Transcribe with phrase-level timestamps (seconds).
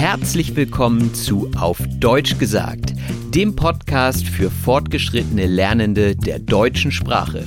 [0.00, 2.94] Herzlich willkommen zu Auf Deutsch gesagt,
[3.34, 7.46] dem Podcast für fortgeschrittene Lernende der deutschen Sprache.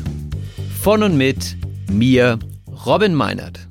[0.79, 1.57] Von und mit
[1.91, 2.37] mir,
[2.85, 3.67] Robin Meinert.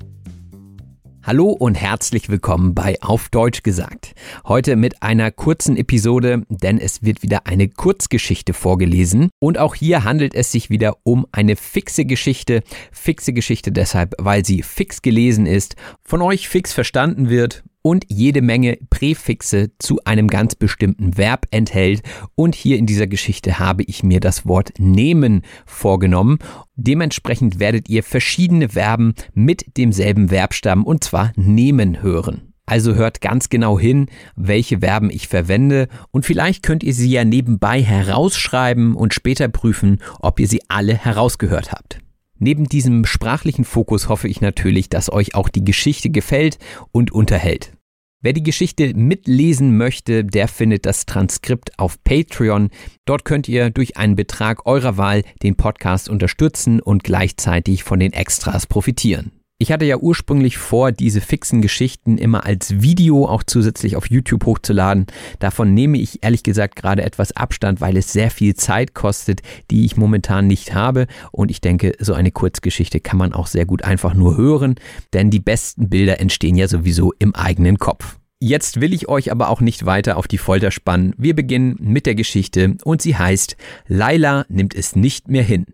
[1.23, 4.17] Hallo und herzlich willkommen bei Auf Deutsch gesagt.
[4.49, 9.31] Heute mit einer kurzen Episode, denn es wird wieder eine Kurzgeschichte vorgelesen.
[9.39, 12.65] Und auch hier handelt es sich wieder um eine fixe Geschichte.
[12.91, 18.43] Fixe Geschichte deshalb, weil sie fix gelesen ist, von euch fix verstanden wird und jede
[18.43, 22.03] Menge Präfixe zu einem ganz bestimmten Verb enthält.
[22.35, 26.39] Und hier in dieser Geschichte habe ich mir das Wort nehmen vorgenommen.
[26.77, 32.53] Dementsprechend werdet ihr verschiedene Verben mit demselben Verbstamm und zwar nehmen hören.
[32.65, 34.07] Also hört ganz genau hin,
[34.37, 39.99] welche Verben ich verwende und vielleicht könnt ihr sie ja nebenbei herausschreiben und später prüfen,
[40.21, 41.99] ob ihr sie alle herausgehört habt.
[42.43, 46.59] Neben diesem sprachlichen Fokus hoffe ich natürlich, dass euch auch die Geschichte gefällt
[46.91, 47.73] und unterhält.
[48.21, 52.71] Wer die Geschichte mitlesen möchte, der findet das Transkript auf Patreon.
[53.05, 58.13] Dort könnt ihr durch einen Betrag eurer Wahl den Podcast unterstützen und gleichzeitig von den
[58.13, 59.31] Extras profitieren.
[59.63, 64.45] Ich hatte ja ursprünglich vor, diese fixen Geschichten immer als Video auch zusätzlich auf YouTube
[64.45, 65.07] hochzuladen.
[65.39, 69.41] Davon nehme ich ehrlich gesagt gerade etwas Abstand, weil es sehr viel Zeit kostet,
[69.71, 71.07] die ich momentan nicht habe.
[71.31, 74.75] Und ich denke, so eine Kurzgeschichte kann man auch sehr gut einfach nur hören,
[75.13, 78.19] denn die besten Bilder entstehen ja sowieso im eigenen Kopf.
[78.41, 81.15] Jetzt will ich euch aber auch nicht weiter auf die Folter spannen.
[81.19, 83.57] Wir beginnen mit der Geschichte und sie heißt
[83.87, 85.67] Laila nimmt es nicht mehr hin.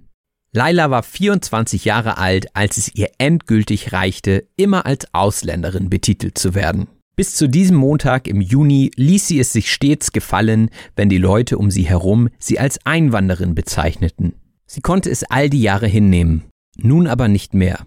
[0.53, 6.55] Laila war 24 Jahre alt, als es ihr endgültig reichte, immer als Ausländerin betitelt zu
[6.55, 6.89] werden.
[7.17, 11.59] Bis zu diesem Montag im Juni ließ sie es sich stets gefallen, wenn die Leute
[11.59, 14.35] um sie herum sie als Einwanderin bezeichneten.
[14.67, 16.45] Sie konnte es all die Jahre hinnehmen,
[16.77, 17.87] nun aber nicht mehr.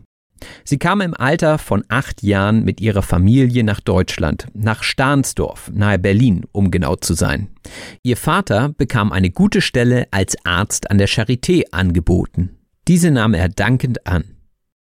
[0.63, 5.99] Sie kam im Alter von acht Jahren mit ihrer Familie nach Deutschland, nach Stahnsdorf, nahe
[5.99, 7.49] Berlin, um genau zu sein.
[8.03, 12.57] Ihr Vater bekam eine gute Stelle als Arzt an der Charité angeboten.
[12.87, 14.35] Diese nahm er dankend an.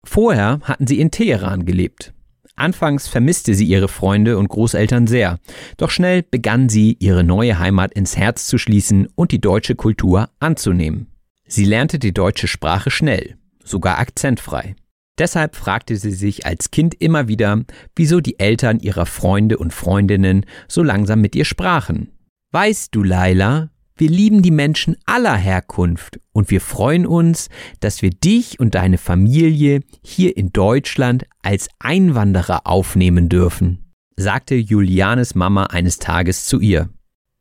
[0.05, 2.13] Vorher hatten sie in Teheran gelebt.
[2.55, 5.39] Anfangs vermisste sie ihre Freunde und Großeltern sehr,
[5.77, 10.31] doch schnell begann sie, ihre neue Heimat ins Herz zu schließen und die deutsche Kultur
[10.41, 11.09] anzunehmen.
[11.47, 14.75] Sie lernte die deutsche Sprache schnell, sogar akzentfrei.
[15.19, 17.63] Deshalb fragte sie sich als Kind immer wieder,
[17.95, 22.11] wieso die Eltern ihrer Freunde und Freundinnen so langsam mit ihr sprachen.
[22.53, 27.49] Weißt du, Laila, wir lieben die Menschen aller Herkunft und wir freuen uns,
[27.81, 35.35] dass wir dich und deine Familie hier in Deutschland als Einwanderer aufnehmen dürfen, sagte Julianes
[35.35, 36.91] Mama eines Tages zu ihr.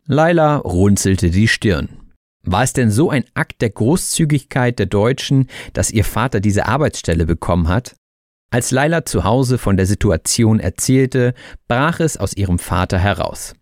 [0.05, 2.04] Laila runzelte die Stirn.
[2.45, 7.25] War es denn so ein Akt der Großzügigkeit der Deutschen, dass ihr Vater diese Arbeitsstelle
[7.25, 7.95] bekommen hat?
[8.51, 11.33] Als Laila zu Hause von der Situation erzählte,
[11.67, 13.53] brach es aus ihrem Vater heraus.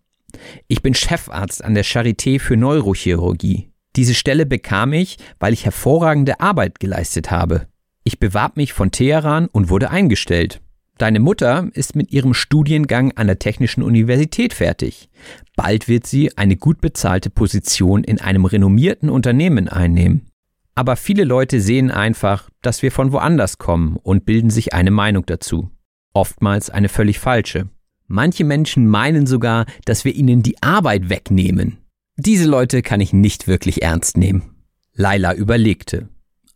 [0.68, 3.70] Ich bin Chefarzt an der Charité für Neurochirurgie.
[3.96, 7.66] Diese Stelle bekam ich, weil ich hervorragende Arbeit geleistet habe.
[8.02, 10.60] Ich bewarb mich von Teheran und wurde eingestellt.
[10.96, 15.08] Deine Mutter ist mit ihrem Studiengang an der Technischen Universität fertig.
[15.56, 20.28] Bald wird sie eine gut bezahlte Position in einem renommierten Unternehmen einnehmen.
[20.76, 25.26] Aber viele Leute sehen einfach, dass wir von woanders kommen und bilden sich eine Meinung
[25.26, 25.70] dazu.
[26.12, 27.68] Oftmals eine völlig falsche.
[28.06, 31.78] Manche Menschen meinen sogar, dass wir ihnen die Arbeit wegnehmen.
[32.16, 34.54] Diese Leute kann ich nicht wirklich ernst nehmen.
[34.94, 36.08] Laila überlegte.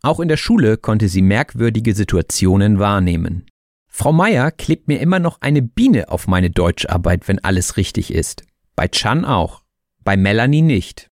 [0.02, 3.46] Auch in der Schule konnte sie merkwürdige Situationen wahrnehmen.
[3.88, 8.44] Frau Meier klebt mir immer noch eine Biene auf meine Deutscharbeit, wenn alles richtig ist.
[8.76, 9.62] Bei Chan auch.
[10.05, 11.08] Bei Melanie nicht.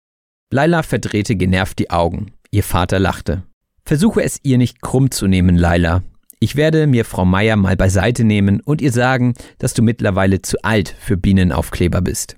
[0.53, 2.33] Laila verdrehte genervt die Augen.
[2.51, 3.43] Ihr Vater lachte.
[3.85, 6.03] Versuche es ihr nicht krumm zu nehmen, Laila.
[6.39, 10.63] Ich werde mir Frau Meier mal beiseite nehmen und ihr sagen, dass du mittlerweile zu
[10.63, 12.37] alt für Bienenaufkleber bist.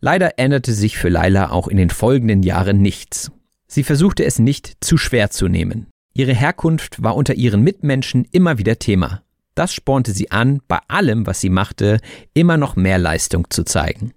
[0.00, 3.30] Leider änderte sich für Laila auch in den folgenden Jahren nichts.
[3.68, 5.86] Sie versuchte es nicht zu schwer zu nehmen.
[6.14, 9.22] Ihre Herkunft war unter ihren Mitmenschen immer wieder Thema.
[9.54, 11.98] Das spornte sie an, bei allem, was sie machte,
[12.34, 14.12] immer noch mehr Leistung zu zeigen.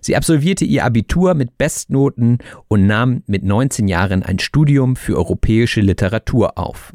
[0.00, 2.38] Sie absolvierte ihr Abitur mit Bestnoten
[2.68, 6.94] und nahm mit 19 Jahren ein Studium für europäische Literatur auf.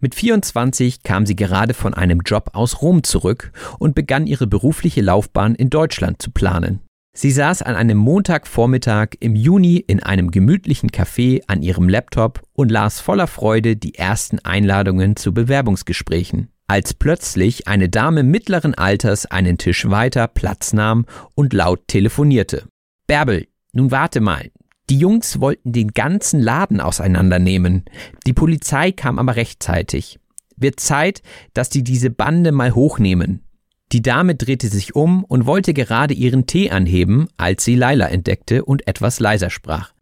[0.00, 5.00] Mit 24 kam sie gerade von einem Job aus Rom zurück und begann ihre berufliche
[5.00, 6.80] Laufbahn in Deutschland zu planen.
[7.16, 12.70] Sie saß an einem Montagvormittag im Juni in einem gemütlichen Café an ihrem Laptop und
[12.70, 19.58] las voller Freude die ersten Einladungen zu Bewerbungsgesprächen als plötzlich eine Dame mittleren Alters einen
[19.58, 22.66] Tisch weiter Platz nahm und laut telefonierte.
[23.06, 24.50] Bärbel, nun warte mal.
[24.90, 27.84] Die Jungs wollten den ganzen Laden auseinandernehmen.
[28.26, 30.18] Die Polizei kam aber rechtzeitig.
[30.56, 31.22] Wird Zeit,
[31.52, 33.43] dass die diese Bande mal hochnehmen.
[33.92, 38.64] Die Dame drehte sich um und wollte gerade ihren Tee anheben, als sie Laila entdeckte
[38.64, 39.92] und etwas leiser sprach.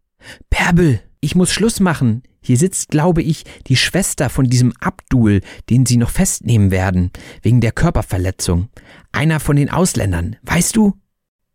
[0.51, 2.23] Bärbel, ich muss Schluss machen.
[2.41, 5.41] Hier sitzt, glaube ich, die Schwester von diesem Abdul,
[5.71, 7.11] den sie noch festnehmen werden,
[7.43, 8.69] wegen der Körperverletzung.
[9.13, 10.95] Einer von den Ausländern, weißt du?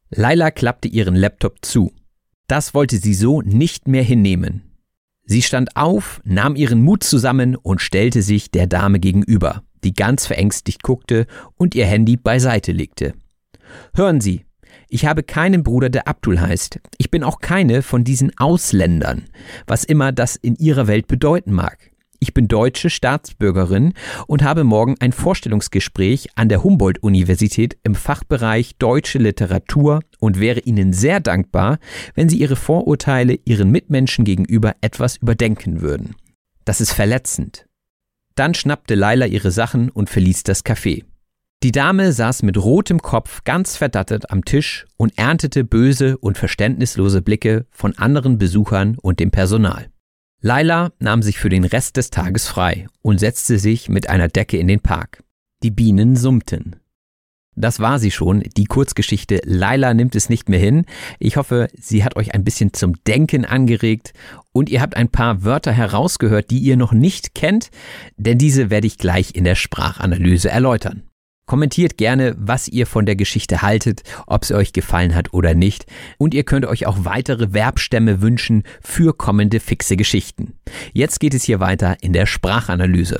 [0.10, 1.92] Laila klappte ihren Laptop zu.
[2.48, 4.62] Das wollte sie so nicht mehr hinnehmen.
[5.26, 10.26] Sie stand auf, nahm ihren Mut zusammen und stellte sich der Dame gegenüber, die ganz
[10.26, 13.14] verängstigt guckte und ihr Handy beiseite legte.
[13.94, 14.46] Hören Sie,
[14.90, 16.80] ich habe keinen Bruder, der Abdul heißt.
[16.98, 19.26] Ich bin auch keine von diesen Ausländern,
[19.66, 21.92] was immer das in ihrer Welt bedeuten mag.
[22.20, 23.94] Ich bin deutsche Staatsbürgerin
[24.26, 30.94] und habe morgen ein Vorstellungsgespräch an der Humboldt-Universität im Fachbereich Deutsche Literatur und wäre Ihnen
[30.94, 31.78] sehr dankbar,
[32.16, 36.16] wenn Sie Ihre Vorurteile Ihren Mitmenschen gegenüber etwas überdenken würden.
[36.66, 37.67] Das ist verletzend.
[38.38, 41.04] Dann schnappte Laila ihre Sachen und verließ das Café.
[41.64, 47.24] Die Dame saß mit rotem Kopf ganz verdattet am Tisch und erntete böse und verständnislose
[47.24, 49.90] Blicke von anderen Besuchern und dem Personal.
[50.40, 54.58] Laila nahm sich für den Rest des Tages frei und setzte sich mit einer Decke
[54.58, 55.24] in den Park.
[55.64, 56.76] Die Bienen summten.
[57.60, 60.86] Das war sie schon, die Kurzgeschichte Laila nimmt es nicht mehr hin.
[61.18, 64.14] Ich hoffe, sie hat euch ein bisschen zum Denken angeregt
[64.54, 67.72] und ihr habt ein paar Wörter herausgehört, die ihr noch nicht kennt,
[68.16, 71.02] denn diese werde ich gleich in der Sprachanalyse erläutern.
[71.48, 75.88] Kommentiert gerne, was ihr von der Geschichte haltet, ob sie euch gefallen hat oder nicht.
[76.20, 80.54] Und ihr könnt euch auch weitere Verbstämme wünschen für kommende fixe Geschichten.
[80.94, 83.20] Jetzt geht es hier weiter in der Sprachanalyse.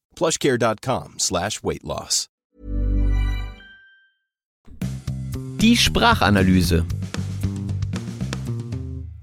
[0.15, 2.27] plushcare.com slash weight loss.
[5.61, 6.85] Die Sprachanalyse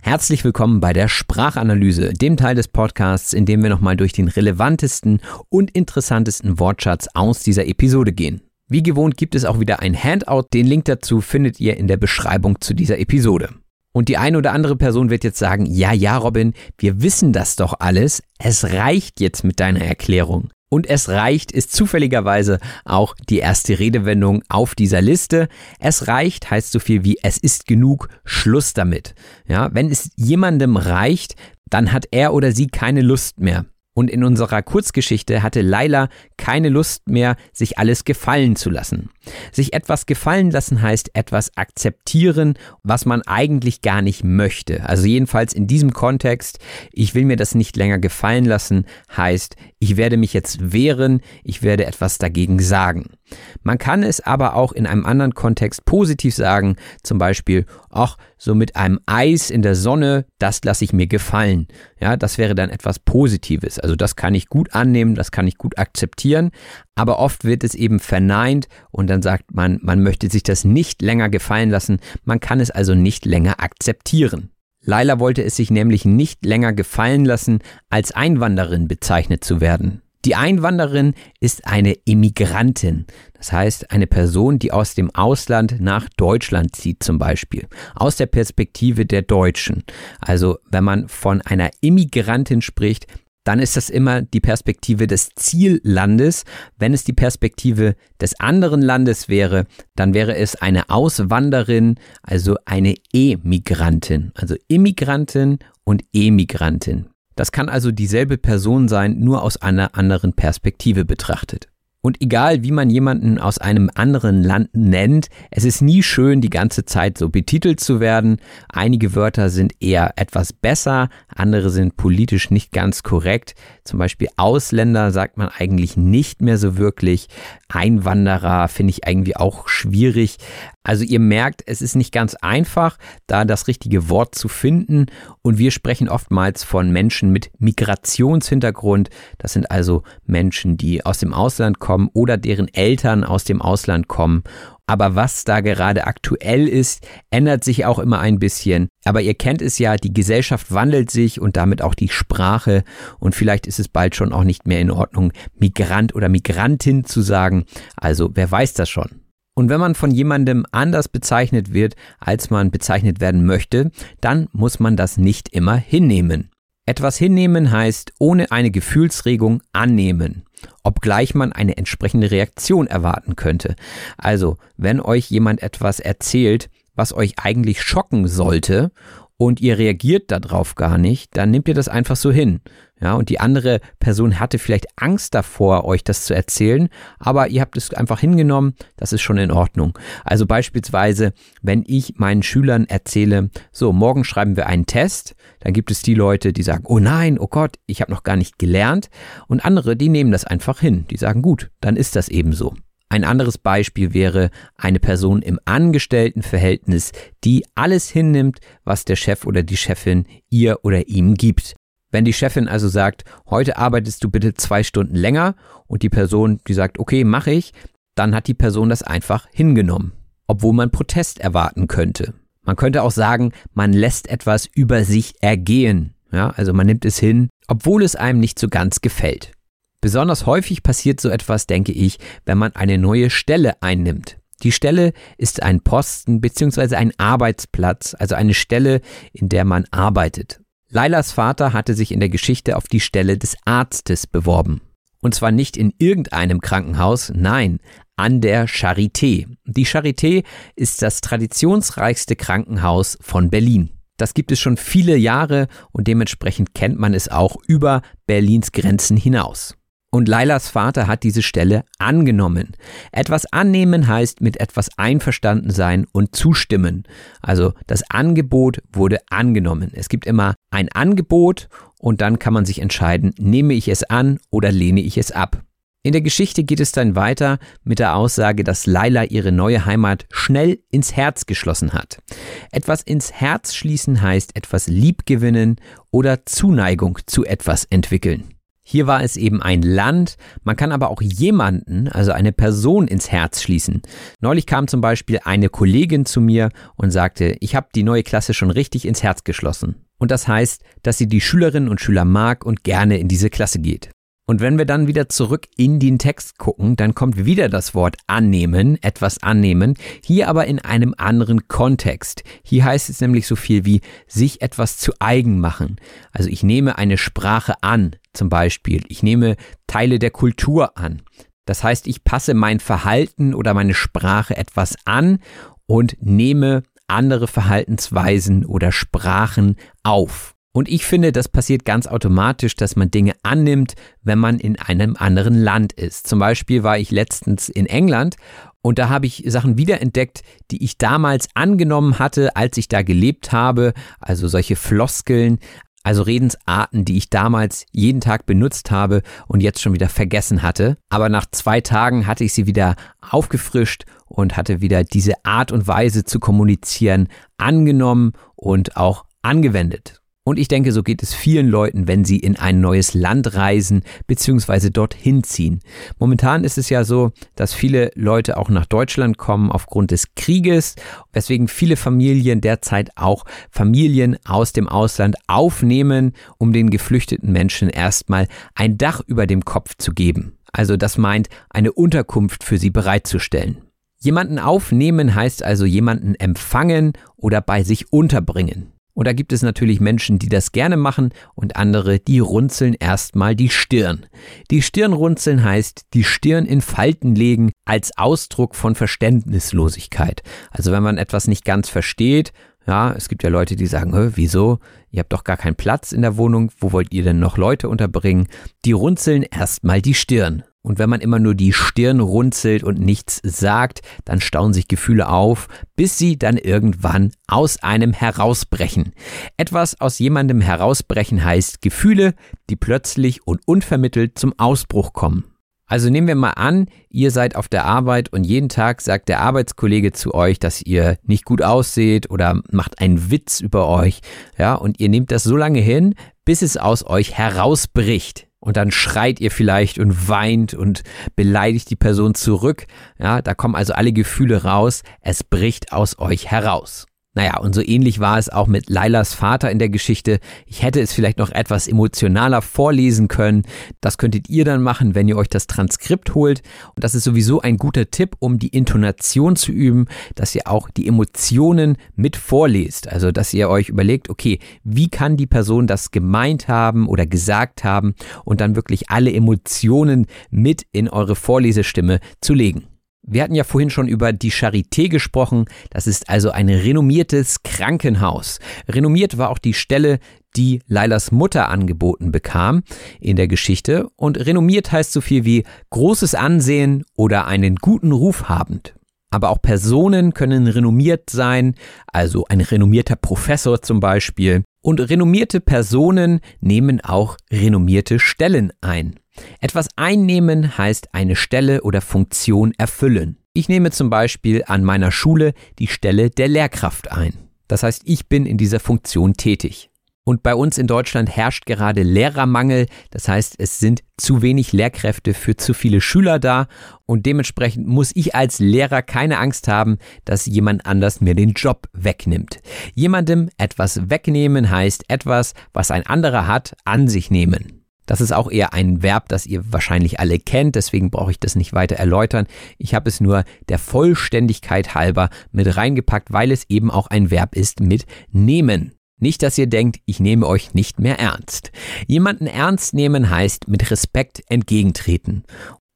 [0.09, 4.29] Herzlich willkommen bei der Sprachanalyse, dem Teil des Podcasts, in dem wir nochmal durch den
[4.29, 8.41] relevantesten und interessantesten Wortschatz aus dieser Episode gehen.
[8.69, 11.99] Wie gewohnt gibt es auch wieder ein Handout, den Link dazu findet ihr in der
[11.99, 13.51] Beschreibung zu dieser Episode.
[13.93, 17.57] Und die eine oder andere Person wird jetzt sagen, ja, ja, Robin, wir wissen das
[17.57, 20.49] doch alles, es reicht jetzt mit deiner Erklärung.
[20.69, 25.49] Und es reicht ist zufälligerweise auch die erste Redewendung auf dieser Liste.
[25.79, 29.15] Es reicht heißt so viel wie es ist genug, Schluss damit.
[29.47, 31.37] Ja, wenn es jemandem reicht,
[31.71, 33.65] dann hat er oder sie keine Lust mehr.
[33.99, 39.11] Und in unserer Kurzgeschichte hatte Laila keine Lust mehr, sich alles gefallen zu lassen.
[39.51, 44.89] Sich etwas gefallen lassen heißt etwas akzeptieren, was man eigentlich gar nicht möchte.
[44.89, 46.61] Also jedenfalls in diesem Kontext,
[46.93, 48.85] ich will mir das nicht länger gefallen lassen,
[49.17, 53.18] heißt, ich werde mich jetzt wehren, ich werde etwas dagegen sagen.
[53.63, 58.55] Man kann es aber auch in einem anderen Kontext positiv sagen, zum Beispiel, ach, so
[58.55, 61.69] mit einem Eis in der Sonne, das lasse ich mir gefallen.
[62.01, 63.79] Ja, das wäre dann etwas Positives.
[63.79, 66.51] Also das kann ich gut annehmen, das kann ich gut akzeptieren,
[66.95, 71.03] aber oft wird es eben verneint und dann sagt man, man möchte sich das nicht
[71.03, 74.51] länger gefallen lassen, man kann es also nicht länger akzeptieren.
[74.81, 77.59] Laila wollte es sich nämlich nicht länger gefallen lassen,
[77.91, 80.03] als Einwanderin bezeichnet zu werden.
[80.29, 86.77] Die Einwanderin ist eine Immigrantin, das heißt eine Person, die aus dem Ausland nach Deutschland
[86.77, 89.85] zieht zum Beispiel, aus der Perspektive der Deutschen.
[90.21, 93.07] Also wenn man von einer Immigrantin spricht,
[93.45, 96.45] dann ist das immer die Perspektive des Ziellandes.
[96.79, 99.65] Wenn es die Perspektive des anderen Landes wäre,
[99.97, 107.09] dann wäre es eine Auswanderin, also eine Emigrantin, also Immigrantin und Emigrantin.
[107.39, 111.69] Das kann also dieselbe Person sein, nur aus einer anderen Perspektive betrachtet.
[112.01, 116.49] Und egal, wie man jemanden aus einem anderen Land nennt, es ist nie schön, die
[116.49, 118.37] ganze Zeit so betitelt zu werden.
[118.69, 123.57] Einige Wörter sind eher etwas besser, andere sind politisch nicht ganz korrekt.
[123.83, 127.27] Zum Beispiel Ausländer sagt man eigentlich nicht mehr so wirklich.
[127.69, 130.39] Einwanderer finde ich irgendwie auch schwierig.
[130.85, 135.07] Also ihr merkt, es ist nicht ganz einfach, da das richtige Wort zu finden.
[135.43, 139.11] Und wir sprechen oftmals von Menschen mit Migrationshintergrund.
[139.37, 144.09] Das sind also Menschen, die aus dem Ausland kommen oder deren Eltern aus dem Ausland
[144.09, 144.43] kommen.
[144.87, 148.89] Aber was da gerade aktuell ist, ändert sich auch immer ein bisschen.
[149.07, 152.85] Aber ihr kennt es ja, die Gesellschaft wandelt sich und damit auch die Sprache.
[153.19, 157.23] Und vielleicht ist es bald schon auch nicht mehr in Ordnung, Migrant oder Migrantin zu
[157.23, 157.65] sagen.
[157.97, 159.23] Also wer weiß das schon.
[159.55, 164.79] Und wenn man von jemandem anders bezeichnet wird, als man bezeichnet werden möchte, dann muss
[164.79, 166.51] man das nicht immer hinnehmen.
[166.85, 170.45] Etwas hinnehmen heißt ohne eine Gefühlsregung annehmen,
[170.83, 173.77] obgleich man eine entsprechende Reaktion erwarten könnte.
[174.17, 178.91] Also, wenn euch jemand etwas erzählt, was euch eigentlich schocken sollte
[179.37, 182.61] und ihr reagiert darauf gar nicht, dann nehmt ihr das einfach so hin.
[183.01, 186.89] Ja, und die andere Person hatte vielleicht Angst davor, euch das zu erzählen,
[187.19, 189.97] aber ihr habt es einfach hingenommen, das ist schon in Ordnung.
[190.25, 195.93] Also beispielsweise, wenn ich meinen Schülern erzähle, so, morgen schreiben wir einen Test, dann gibt
[195.93, 199.11] es die Leute, die sagen, oh nein, oh Gott, ich habe noch gar nicht gelernt,
[199.47, 202.75] und andere, die nehmen das einfach hin, die sagen, gut, dann ist das eben so.
[203.11, 207.13] Ein anderes Beispiel wäre eine Person im Angestelltenverhältnis,
[207.43, 211.75] die alles hinnimmt, was der Chef oder die Chefin ihr oder ihm gibt.
[212.11, 215.55] Wenn die Chefin also sagt, heute arbeitest du bitte zwei Stunden länger
[215.87, 217.73] und die Person, die sagt, okay, mache ich,
[218.15, 220.13] dann hat die Person das einfach hingenommen,
[220.47, 222.35] obwohl man Protest erwarten könnte.
[222.63, 226.15] Man könnte auch sagen, man lässt etwas über sich ergehen.
[226.31, 229.53] Ja, also man nimmt es hin, obwohl es einem nicht so ganz gefällt.
[230.01, 234.39] Besonders häufig passiert so etwas, denke ich, wenn man eine neue Stelle einnimmt.
[234.63, 236.97] Die Stelle ist ein Posten bzw.
[236.97, 239.01] ein Arbeitsplatz, also eine Stelle,
[239.33, 240.61] in der man arbeitet.
[240.91, 244.81] Lailas Vater hatte sich in der Geschichte auf die Stelle des Arztes beworben.
[245.21, 247.81] Und zwar nicht in irgendeinem Krankenhaus, nein,
[248.17, 249.47] an der Charité.
[249.67, 250.45] Die Charité
[250.77, 253.91] ist das traditionsreichste Krankenhaus von Berlin.
[254.17, 259.17] Das gibt es schon viele Jahre und dementsprechend kennt man es auch über Berlins Grenzen
[259.17, 259.78] hinaus.
[260.11, 262.73] Und Lailas Vater hat diese Stelle angenommen.
[263.13, 267.05] Etwas annehmen heißt mit etwas einverstanden sein und zustimmen.
[267.43, 269.91] Also das Angebot wurde angenommen.
[269.93, 274.39] Es gibt immer ein Angebot und dann kann man sich entscheiden, nehme ich es an
[274.51, 275.63] oder lehne ich es ab.
[276.05, 280.25] In der Geschichte geht es dann weiter mit der Aussage, dass Laila ihre neue Heimat
[280.31, 282.23] schnell ins Herz geschlossen hat.
[282.71, 285.77] Etwas ins Herz schließen heißt etwas liebgewinnen
[286.11, 288.58] oder Zuneigung zu etwas entwickeln.
[288.91, 293.31] Hier war es eben ein Land, man kann aber auch jemanden, also eine Person ins
[293.31, 294.01] Herz schließen.
[294.41, 298.55] Neulich kam zum Beispiel eine Kollegin zu mir und sagte, ich habe die neue Klasse
[298.55, 300.07] schon richtig ins Herz geschlossen.
[300.17, 303.79] Und das heißt, dass sie die Schülerinnen und Schüler mag und gerne in diese Klasse
[303.79, 304.09] geht.
[304.49, 308.17] Und wenn wir dann wieder zurück in den Text gucken, dann kommt wieder das Wort
[308.29, 309.93] annehmen, etwas annehmen,
[310.25, 312.45] hier aber in einem anderen Kontext.
[312.63, 315.97] Hier heißt es nämlich so viel wie sich etwas zu eigen machen.
[316.33, 319.05] Also ich nehme eine Sprache an, zum Beispiel.
[319.09, 321.21] Ich nehme Teile der Kultur an.
[321.67, 325.41] Das heißt, ich passe mein Verhalten oder meine Sprache etwas an
[325.85, 330.55] und nehme andere Verhaltensweisen oder Sprachen auf.
[330.79, 335.17] Und ich finde, das passiert ganz automatisch, dass man Dinge annimmt, wenn man in einem
[335.19, 336.29] anderen Land ist.
[336.29, 338.37] Zum Beispiel war ich letztens in England
[338.81, 343.51] und da habe ich Sachen wiederentdeckt, die ich damals angenommen hatte, als ich da gelebt
[343.51, 343.93] habe.
[344.21, 345.59] Also solche Floskeln,
[346.05, 350.97] also Redensarten, die ich damals jeden Tag benutzt habe und jetzt schon wieder vergessen hatte.
[351.09, 355.89] Aber nach zwei Tagen hatte ich sie wieder aufgefrischt und hatte wieder diese Art und
[355.89, 360.21] Weise zu kommunizieren angenommen und auch angewendet.
[360.49, 364.03] Und ich denke, so geht es vielen Leuten, wenn sie in ein neues Land reisen
[364.29, 364.89] bzw.
[364.89, 365.81] dorthin ziehen.
[366.19, 370.95] Momentan ist es ja so, dass viele Leute auch nach Deutschland kommen aufgrund des Krieges,
[371.35, 378.49] weswegen viele Familien derzeit auch Familien aus dem Ausland aufnehmen, um den geflüchteten Menschen erstmal
[378.75, 380.57] ein Dach über dem Kopf zu geben.
[380.73, 383.83] Also das meint, eine Unterkunft für sie bereitzustellen.
[384.19, 388.95] Jemanden aufnehmen heißt also jemanden empfangen oder bei sich unterbringen.
[389.19, 393.57] Und da gibt es natürlich Menschen, die das gerne machen und andere, die runzeln erstmal
[393.57, 394.27] die Stirn.
[394.71, 400.45] Die Stirn runzeln heißt, die Stirn in Falten legen als Ausdruck von Verständnislosigkeit.
[400.71, 402.53] Also wenn man etwas nicht ganz versteht,
[402.87, 404.79] ja, es gibt ja Leute, die sagen, wieso?
[405.11, 407.89] Ihr habt doch gar keinen Platz in der Wohnung, wo wollt ihr denn noch Leute
[407.89, 408.47] unterbringen?
[408.85, 410.63] Die runzeln erstmal die Stirn.
[410.83, 415.29] Und wenn man immer nur die Stirn runzelt und nichts sagt, dann stauen sich Gefühle
[415.29, 419.13] auf, bis sie dann irgendwann aus einem herausbrechen.
[419.57, 422.35] Etwas aus jemandem herausbrechen heißt Gefühle,
[422.71, 425.45] die plötzlich und unvermittelt zum Ausbruch kommen.
[425.91, 429.41] Also nehmen wir mal an, ihr seid auf der Arbeit und jeden Tag sagt der
[429.41, 434.21] Arbeitskollege zu euch, dass ihr nicht gut ausseht oder macht einen Witz über euch,
[434.59, 438.48] ja, und ihr nehmt das so lange hin, bis es aus euch herausbricht.
[438.69, 441.03] Und dann schreit ihr vielleicht und weint und
[441.35, 442.85] beleidigt die Person zurück.
[443.19, 445.05] Ja, da kommen also alle Gefühle raus.
[445.23, 447.07] Es bricht aus euch heraus.
[447.39, 450.41] Naja, und so ähnlich war es auch mit Lailas Vater in der Geschichte.
[450.67, 453.63] Ich hätte es vielleicht noch etwas emotionaler vorlesen können.
[454.01, 456.63] Das könntet ihr dann machen, wenn ihr euch das Transkript holt.
[456.97, 460.91] Und das ist sowieso ein guter Tipp, um die Intonation zu üben, dass ihr auch
[460.91, 463.07] die Emotionen mit vorlest.
[463.07, 467.85] Also, dass ihr euch überlegt, okay, wie kann die Person das gemeint haben oder gesagt
[467.85, 472.98] haben und dann wirklich alle Emotionen mit in eure Vorlesestimme zu legen.
[473.23, 475.67] Wir hatten ja vorhin schon über die Charité gesprochen.
[475.91, 478.59] Das ist also ein renommiertes Krankenhaus.
[478.89, 480.19] Renommiert war auch die Stelle,
[480.57, 482.83] die Lailas Mutter angeboten bekam
[483.21, 484.09] in der Geschichte.
[484.17, 488.95] Und renommiert heißt so viel wie großes Ansehen oder einen guten Ruf habend.
[489.31, 491.75] Aber auch Personen können renommiert sein,
[492.07, 494.65] also ein renommierter Professor zum Beispiel.
[494.81, 499.17] Und renommierte Personen nehmen auch renommierte Stellen ein.
[499.61, 503.39] Etwas einnehmen heißt eine Stelle oder Funktion erfüllen.
[503.53, 507.35] Ich nehme zum Beispiel an meiner Schule die Stelle der Lehrkraft ein.
[507.67, 509.91] Das heißt, ich bin in dieser Funktion tätig.
[510.29, 512.85] Und bei uns in Deutschland herrscht gerade Lehrermangel.
[513.11, 516.67] Das heißt, es sind zu wenig Lehrkräfte für zu viele Schüler da.
[517.07, 519.97] Und dementsprechend muss ich als Lehrer keine Angst haben,
[520.27, 522.61] dass jemand anders mir den Job wegnimmt.
[522.95, 527.78] Jemandem etwas wegnehmen heißt etwas, was ein anderer hat, an sich nehmen.
[528.09, 531.57] Das ist auch eher ein Verb, das ihr wahrscheinlich alle kennt, deswegen brauche ich das
[531.57, 532.47] nicht weiter erläutern.
[532.79, 537.55] Ich habe es nur der Vollständigkeit halber mit reingepackt, weil es eben auch ein Verb
[537.55, 538.95] ist mit nehmen.
[539.21, 541.71] Nicht, dass ihr denkt, ich nehme euch nicht mehr ernst.
[542.07, 545.45] Jemanden ernst nehmen heißt mit Respekt entgegentreten.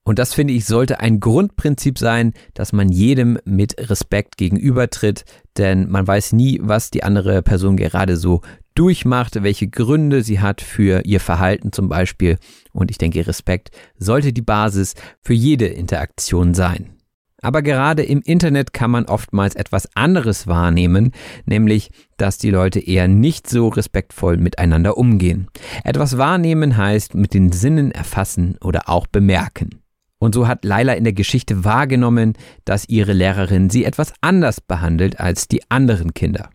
[0.05, 5.25] Und das finde ich sollte ein Grundprinzip sein, dass man jedem mit Respekt gegenübertritt,
[5.57, 8.43] denn man weiß nie, was die andere Person gerade so
[8.75, 12.39] durchmacht, welche Gründe sie hat für ihr Verhalten zum Beispiel.
[12.73, 16.97] Und ich denke, Respekt sollte die Basis für jede Interaktion sein.
[17.43, 21.11] Aber gerade im Internet kann man oftmals etwas anderes wahrnehmen,
[21.45, 25.49] nämlich, dass die Leute eher nicht so respektvoll miteinander umgehen.
[25.83, 29.83] Etwas wahrnehmen heißt mit den Sinnen erfassen oder auch bemerken.
[30.21, 35.19] Und so hat Laila in der Geschichte wahrgenommen, dass ihre Lehrerin sie etwas anders behandelt
[35.19, 36.49] als die anderen Kinder.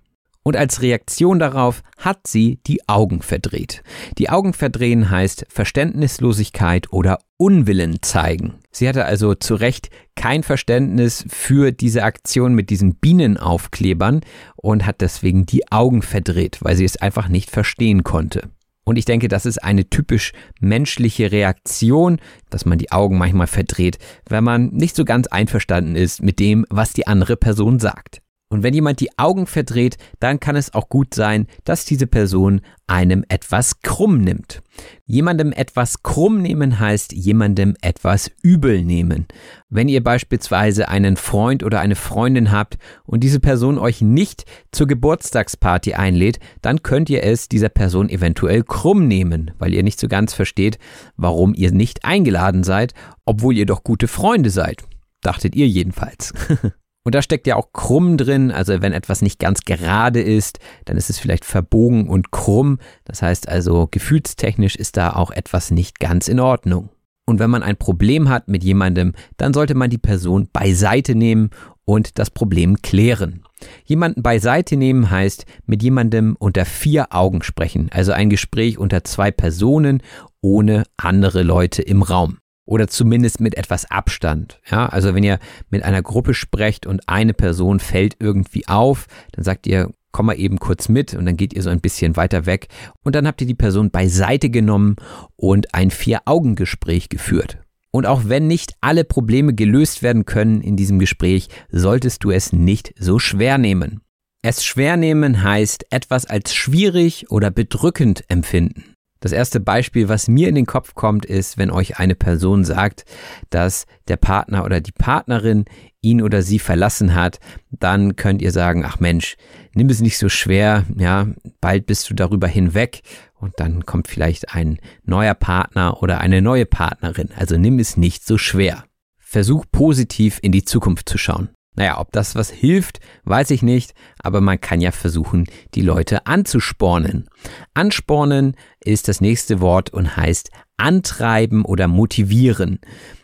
[0.47, 3.83] Und als Reaktion darauf hat sie die Augen verdreht.
[4.17, 8.53] Die Augen verdrehen heißt Verständnislosigkeit oder Unwillen zeigen.
[8.71, 14.21] Sie hatte also zu Recht kein Verständnis für diese Aktion mit diesen Bienenaufklebern
[14.55, 18.43] und hat deswegen die Augen verdreht, weil sie es einfach nicht verstehen konnte.
[18.85, 20.31] Und ich denke, das ist eine typisch
[20.61, 23.97] menschliche Reaktion, dass man die Augen manchmal verdreht,
[24.29, 28.21] wenn man nicht so ganz einverstanden ist mit dem, was die andere Person sagt.
[28.49, 32.61] Und wenn jemand die Augen verdreht, dann kann es auch gut sein, dass diese Person
[32.87, 34.61] einem etwas krumm nimmt.
[35.05, 39.27] Jemandem etwas krumm nehmen heißt jemandem etwas übel nehmen.
[39.69, 44.87] Wenn ihr beispielsweise einen Freund oder eine Freundin habt und diese Person euch nicht zur
[44.87, 50.07] Geburtstagsparty einlädt, dann könnt ihr es dieser Person eventuell krumm nehmen, weil ihr nicht so
[50.07, 50.79] ganz versteht,
[51.17, 52.93] warum ihr nicht eingeladen seid,
[53.25, 54.83] obwohl ihr doch gute Freunde seid.
[55.21, 56.33] Dachtet ihr jedenfalls.
[57.07, 60.97] Und da steckt ja auch krumm drin, also wenn etwas nicht ganz gerade ist, dann
[60.97, 62.79] ist es vielleicht verbogen und krumm.
[63.05, 66.89] Das heißt also, gefühlstechnisch ist da auch etwas nicht ganz in Ordnung.
[67.25, 71.51] Und wenn man ein Problem hat mit jemandem, dann sollte man die Person beiseite nehmen
[71.85, 73.41] und das Problem klären.
[73.85, 79.31] Jemanden beiseite nehmen heißt mit jemandem unter vier Augen sprechen, also ein Gespräch unter zwei
[79.31, 80.03] Personen
[80.41, 84.59] ohne andere Leute im Raum oder zumindest mit etwas Abstand.
[84.69, 89.43] Ja, also wenn ihr mit einer Gruppe sprecht und eine Person fällt irgendwie auf, dann
[89.43, 92.45] sagt ihr, komm mal eben kurz mit und dann geht ihr so ein bisschen weiter
[92.45, 92.67] weg
[93.03, 94.97] und dann habt ihr die Person beiseite genommen
[95.35, 97.57] und ein Vier-Augen-Gespräch geführt.
[97.91, 102.51] Und auch wenn nicht alle Probleme gelöst werden können in diesem Gespräch, solltest du es
[102.51, 104.01] nicht so schwer nehmen.
[104.43, 108.96] Es schwer nehmen heißt etwas als schwierig oder bedrückend empfinden.
[109.19, 113.05] Das erste Beispiel, was mir in den Kopf kommt, ist, wenn euch eine Person sagt,
[113.49, 115.65] dass der Partner oder die Partnerin
[116.01, 117.39] ihn oder sie verlassen hat,
[117.71, 119.35] dann könnt ihr sagen, ach Mensch,
[119.73, 121.27] nimm es nicht so schwer, ja,
[121.61, 123.01] bald bist du darüber hinweg
[123.33, 127.29] und dann kommt vielleicht ein neuer Partner oder eine neue Partnerin.
[127.35, 128.83] Also nimm es nicht so schwer.
[129.17, 131.49] Versuch positiv in die Zukunft zu schauen.
[131.77, 136.25] Naja, ob das was hilft, weiß ich nicht, aber man kann ja versuchen, die Leute
[136.25, 137.29] anzuspornen.
[137.75, 142.79] Anspornen ist das nächste Wort und heißt antreiben oder motivieren.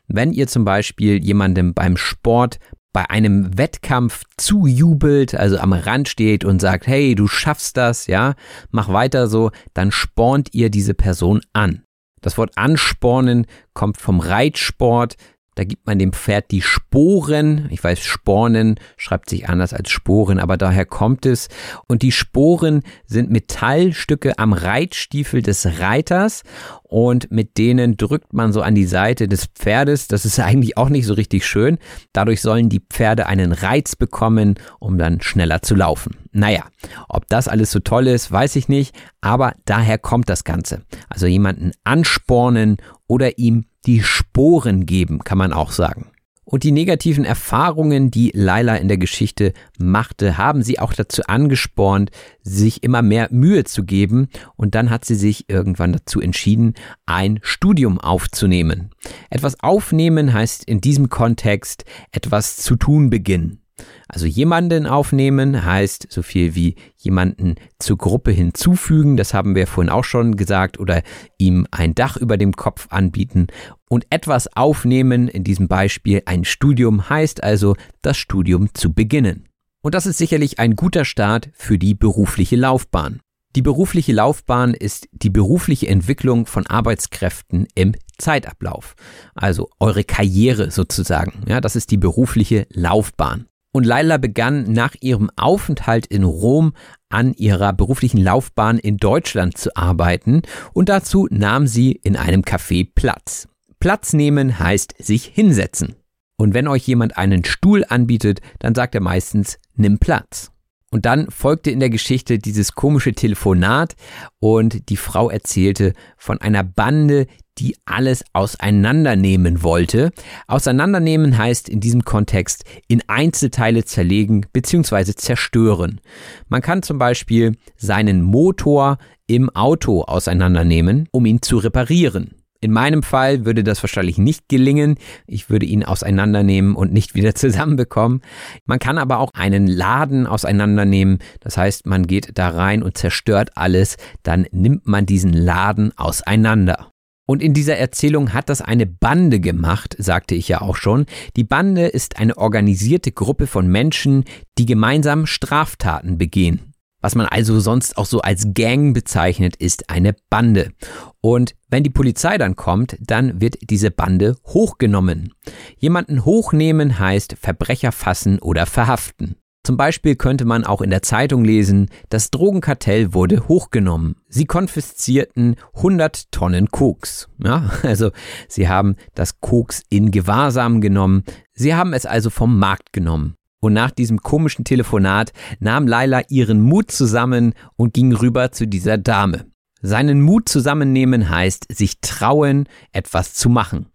[0.08, 2.60] Wenn ihr zum Beispiel jemandem beim Sport
[2.94, 8.36] bei einem Wettkampf zujubelt, also am Rand steht und sagt, hey, du schaffst das, ja,
[8.70, 11.82] mach weiter so, dann spornt ihr diese Person an.
[12.22, 15.18] Das Wort anspornen kommt vom Reitsport,
[15.56, 17.68] da gibt man dem Pferd die Sporen.
[17.72, 21.50] Ich weiß, Spornen schreibt sich anders als Sporen, aber daher kommt es.
[21.88, 26.44] Und die Sporen sind Metallstücke am Reitstiefel des Reiters
[26.84, 30.08] und mit denen drückt man so an die Seite des Pferdes.
[30.08, 31.78] Das ist eigentlich auch nicht so richtig schön.
[32.14, 36.18] Dadurch sollen die Pferde einen Reiz bekommen, um dann schneller zu laufen.
[36.32, 36.66] Naja,
[37.10, 40.82] ob das alles so toll ist, weiß ich nicht, aber daher kommt das Ganze.
[41.10, 46.14] Also jemanden anspornen oder ihm die Sporen geben, kann man auch sagen.
[46.46, 52.12] Und die negativen Erfahrungen, die Laila in der Geschichte machte, haben sie auch dazu angespornt,
[52.42, 54.28] sich immer mehr Mühe zu geben.
[54.58, 56.74] Und dann hat sie sich irgendwann dazu entschieden,
[57.06, 58.92] ein Studium aufzunehmen.
[59.30, 63.63] Etwas aufnehmen heißt in diesem Kontext etwas zu tun beginnen.
[64.08, 69.92] Also jemanden aufnehmen heißt so viel wie jemanden zur Gruppe hinzufügen, das haben wir vorhin
[69.92, 71.02] auch schon gesagt, oder
[71.38, 73.48] ihm ein Dach über dem Kopf anbieten.
[73.90, 79.48] Und etwas aufnehmen, in diesem Beispiel ein Studium, heißt also das Studium zu beginnen.
[79.82, 83.20] Und das ist sicherlich ein guter Start für die berufliche Laufbahn.
[83.56, 88.96] Die berufliche Laufbahn ist die berufliche Entwicklung von Arbeitskräften im Zeitablauf.
[89.36, 91.44] Also eure Karriere sozusagen.
[91.48, 93.48] Ja, das ist die berufliche Laufbahn.
[93.74, 96.74] Und Laila begann nach ihrem Aufenthalt in Rom
[97.10, 102.88] an ihrer beruflichen Laufbahn in Deutschland zu arbeiten und dazu nahm sie in einem Café
[102.94, 103.48] Platz.
[103.80, 105.96] Platz nehmen heißt sich hinsetzen.
[106.38, 110.52] Und wenn euch jemand einen Stuhl anbietet, dann sagt er meistens, nimm Platz.
[110.94, 113.96] Und dann folgte in der Geschichte dieses komische Telefonat
[114.40, 117.26] und die Frau erzählte von einer Bande,
[117.58, 120.12] die alles auseinandernehmen wollte.
[120.46, 125.16] Auseinandernehmen heißt in diesem Kontext in Einzelteile zerlegen bzw.
[125.16, 126.00] zerstören.
[126.48, 132.43] Man kann zum Beispiel seinen Motor im Auto auseinandernehmen, um ihn zu reparieren.
[132.64, 134.96] In meinem Fall würde das wahrscheinlich nicht gelingen.
[135.28, 138.22] Ich würde ihn auseinandernehmen und nicht wieder zusammenbekommen.
[138.66, 141.20] Man kann aber auch einen Laden auseinandernehmen.
[141.42, 143.98] Das heißt, man geht da rein und zerstört alles.
[144.24, 146.90] Dann nimmt man diesen Laden auseinander.
[147.26, 151.06] Und in dieser Erzählung hat das eine Bande gemacht, sagte ich ja auch schon.
[151.36, 154.24] Die Bande ist eine organisierte Gruppe von Menschen,
[154.58, 156.73] die gemeinsam Straftaten begehen.
[157.04, 160.72] Was man also sonst auch so als Gang bezeichnet, ist eine Bande.
[161.20, 165.34] Und wenn die Polizei dann kommt, dann wird diese Bande hochgenommen.
[165.78, 169.36] Jemanden hochnehmen heißt Verbrecher fassen oder verhaften.
[169.66, 174.16] Zum Beispiel könnte man auch in der Zeitung lesen, das Drogenkartell wurde hochgenommen.
[174.30, 177.28] Sie konfiszierten 100 Tonnen Koks.
[177.44, 178.12] Ja, also
[178.48, 181.24] sie haben das Koks in Gewahrsam genommen.
[181.54, 183.36] Sie haben es also vom Markt genommen.
[183.64, 188.98] Und nach diesem komischen Telefonat nahm Laila ihren Mut zusammen und ging rüber zu dieser
[188.98, 189.46] Dame.
[189.82, 193.86] Seinen Mut zusammennehmen heißt sich trauen, etwas zu machen.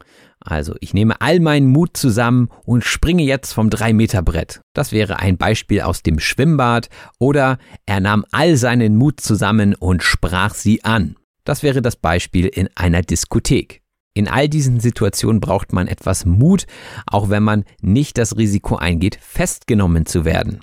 [0.40, 4.62] Also ich nehme all meinen Mut zusammen und springe jetzt vom 3-Meter-Brett.
[4.72, 6.88] Das wäre ein Beispiel aus dem Schwimmbad.
[7.18, 11.16] Oder er nahm all seinen Mut zusammen und sprach sie an.
[11.44, 13.82] Das wäre das Beispiel in einer Diskothek.
[14.18, 16.66] In all diesen Situationen braucht man etwas Mut,
[17.06, 20.58] auch wenn man nicht das Risiko eingeht, festgenommen zu werden.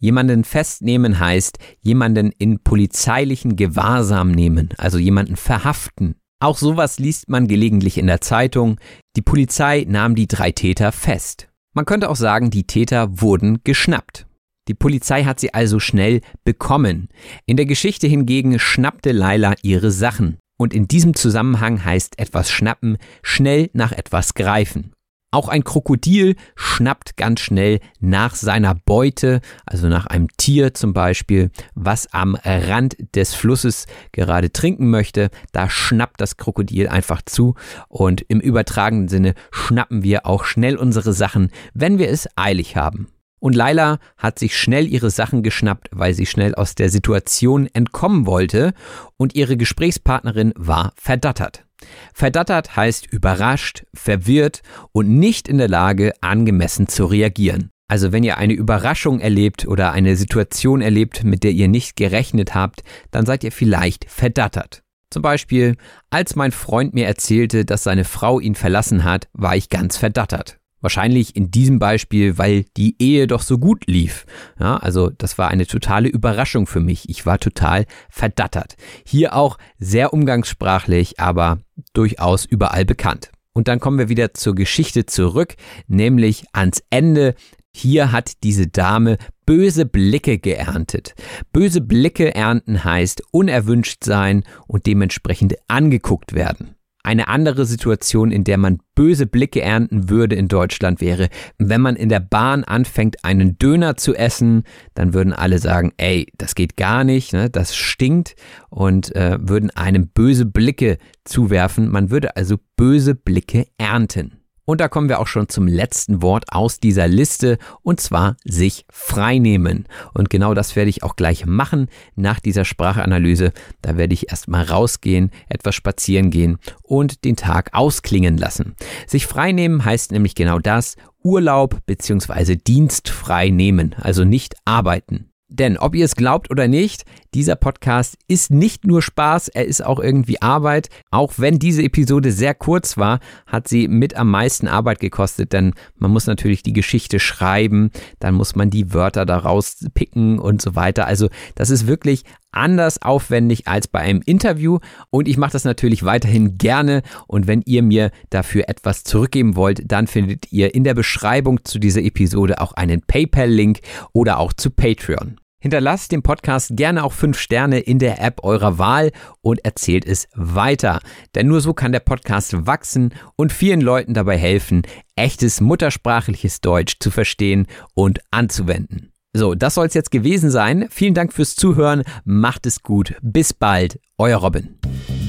[0.00, 6.16] Jemanden festnehmen heißt jemanden in polizeilichen Gewahrsam nehmen, also jemanden verhaften.
[6.40, 8.80] Auch sowas liest man gelegentlich in der Zeitung.
[9.14, 11.46] Die Polizei nahm die drei Täter fest.
[11.76, 14.26] Man könnte auch sagen, die Täter wurden geschnappt.
[14.66, 17.08] Die Polizei hat sie also schnell bekommen.
[17.46, 20.38] In der Geschichte hingegen schnappte Laila ihre Sachen.
[20.60, 24.92] Und in diesem Zusammenhang heißt etwas schnappen schnell nach etwas greifen.
[25.30, 31.50] Auch ein Krokodil schnappt ganz schnell nach seiner Beute, also nach einem Tier zum Beispiel,
[31.74, 35.30] was am Rand des Flusses gerade trinken möchte.
[35.52, 37.54] Da schnappt das Krokodil einfach zu
[37.88, 43.06] und im übertragenen Sinne schnappen wir auch schnell unsere Sachen, wenn wir es eilig haben.
[43.40, 48.26] Und Laila hat sich schnell ihre Sachen geschnappt, weil sie schnell aus der Situation entkommen
[48.26, 48.74] wollte
[49.16, 51.64] und ihre Gesprächspartnerin war verdattert.
[52.12, 54.60] Verdattert heißt überrascht, verwirrt
[54.92, 57.70] und nicht in der Lage, angemessen zu reagieren.
[57.88, 62.54] Also wenn ihr eine Überraschung erlebt oder eine Situation erlebt, mit der ihr nicht gerechnet
[62.54, 64.82] habt, dann seid ihr vielleicht verdattert.
[65.10, 65.76] Zum Beispiel,
[66.08, 70.59] als mein Freund mir erzählte, dass seine Frau ihn verlassen hat, war ich ganz verdattert.
[70.80, 74.26] Wahrscheinlich in diesem Beispiel, weil die Ehe doch so gut lief.
[74.58, 77.08] Ja, also das war eine totale Überraschung für mich.
[77.08, 78.76] Ich war total verdattert.
[79.06, 81.58] Hier auch sehr umgangssprachlich, aber
[81.92, 83.30] durchaus überall bekannt.
[83.52, 87.34] Und dann kommen wir wieder zur Geschichte zurück, nämlich ans Ende.
[87.72, 91.14] Hier hat diese Dame böse Blicke geerntet.
[91.52, 96.76] Böse Blicke ernten heißt unerwünscht sein und dementsprechend angeguckt werden.
[97.02, 101.96] Eine andere Situation, in der man böse Blicke ernten würde in Deutschland wäre, wenn man
[101.96, 106.76] in der Bahn anfängt, einen Döner zu essen, dann würden alle sagen, ey, das geht
[106.76, 108.36] gar nicht, ne, das stinkt
[108.68, 111.88] und äh, würden einem böse Blicke zuwerfen.
[111.88, 114.39] Man würde also böse Blicke ernten.
[114.70, 118.86] Und da kommen wir auch schon zum letzten Wort aus dieser Liste und zwar sich
[118.88, 119.88] freinehmen.
[120.14, 123.52] Und genau das werde ich auch gleich machen nach dieser Sprachanalyse.
[123.82, 128.76] Da werde ich erstmal rausgehen, etwas spazieren gehen und den Tag ausklingen lassen.
[129.08, 132.54] Sich freinehmen heißt nämlich genau das, Urlaub bzw.
[132.54, 135.29] Dienst frei nehmen, also nicht arbeiten.
[135.50, 139.84] Denn ob ihr es glaubt oder nicht, dieser Podcast ist nicht nur Spaß, er ist
[139.84, 140.88] auch irgendwie Arbeit.
[141.10, 145.74] Auch wenn diese Episode sehr kurz war, hat sie mit am meisten Arbeit gekostet, denn
[145.98, 150.76] man muss natürlich die Geschichte schreiben, dann muss man die Wörter daraus picken und so
[150.76, 151.08] weiter.
[151.08, 154.78] Also das ist wirklich anders aufwendig als bei einem Interview
[155.10, 159.90] und ich mache das natürlich weiterhin gerne und wenn ihr mir dafür etwas zurückgeben wollt,
[159.90, 163.80] dann findet ihr in der Beschreibung zu dieser Episode auch einen PayPal-Link
[164.12, 165.39] oder auch zu Patreon.
[165.60, 170.26] Hinterlasst dem Podcast gerne auch fünf Sterne in der App eurer Wahl und erzählt es
[170.34, 171.00] weiter.
[171.34, 174.82] Denn nur so kann der Podcast wachsen und vielen Leuten dabei helfen,
[175.16, 179.12] echtes muttersprachliches Deutsch zu verstehen und anzuwenden.
[179.32, 180.88] So, das soll es jetzt gewesen sein.
[180.90, 182.02] Vielen Dank fürs Zuhören.
[182.24, 183.14] Macht es gut.
[183.22, 184.00] Bis bald.
[184.18, 184.78] Euer Robin.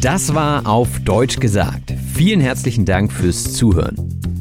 [0.02, 1.94] Das war auf Deutsch gesagt.
[2.14, 3.96] Vielen herzlichen Dank fürs Zuhören.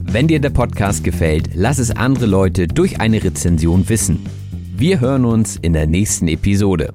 [0.04, 4.24] Wenn dir der Podcast gefällt, lass es andere Leute durch eine Rezension wissen.
[4.80, 6.94] Wir hören uns in der nächsten Episode.